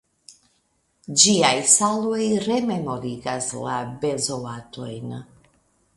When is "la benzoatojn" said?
3.67-5.15